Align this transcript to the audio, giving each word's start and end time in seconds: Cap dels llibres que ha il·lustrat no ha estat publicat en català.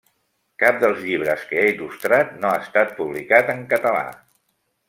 Cap 0.63 0.79
dels 0.83 1.03
llibres 1.09 1.43
que 1.51 1.59
ha 1.63 1.67
il·lustrat 1.73 2.33
no 2.41 2.51
ha 2.53 2.57
estat 2.65 2.99
publicat 3.03 3.55
en 3.59 3.65
català. 3.75 4.05